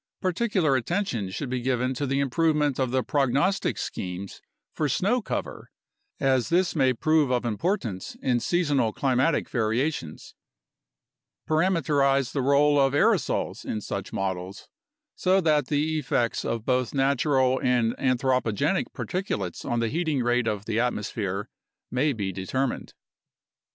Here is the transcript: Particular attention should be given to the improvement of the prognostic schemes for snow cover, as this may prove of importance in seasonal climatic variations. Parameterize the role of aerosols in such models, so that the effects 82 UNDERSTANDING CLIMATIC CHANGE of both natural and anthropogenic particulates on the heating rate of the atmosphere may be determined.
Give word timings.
Particular 0.19 0.75
attention 0.75 1.29
should 1.29 1.51
be 1.51 1.61
given 1.61 1.93
to 1.93 2.07
the 2.07 2.19
improvement 2.21 2.79
of 2.79 2.89
the 2.89 3.03
prognostic 3.03 3.77
schemes 3.77 4.41
for 4.73 4.89
snow 4.89 5.21
cover, 5.21 5.69
as 6.19 6.49
this 6.49 6.75
may 6.75 6.91
prove 6.91 7.29
of 7.29 7.45
importance 7.45 8.17
in 8.19 8.39
seasonal 8.39 8.93
climatic 8.93 9.47
variations. 9.47 10.33
Parameterize 11.47 12.31
the 12.31 12.41
role 12.41 12.79
of 12.79 12.93
aerosols 12.95 13.63
in 13.63 13.79
such 13.79 14.11
models, 14.11 14.67
so 15.15 15.39
that 15.39 15.67
the 15.67 15.99
effects 15.99 16.43
82 16.45 16.49
UNDERSTANDING 16.49 16.65
CLIMATIC 16.99 17.19
CHANGE 17.19 17.25
of 17.29 17.35
both 17.35 17.61
natural 17.61 17.61
and 17.63 17.95
anthropogenic 17.97 18.85
particulates 18.93 19.69
on 19.69 19.81
the 19.81 19.89
heating 19.89 20.23
rate 20.23 20.47
of 20.47 20.65
the 20.65 20.79
atmosphere 20.79 21.47
may 21.91 22.11
be 22.11 22.31
determined. 22.31 22.95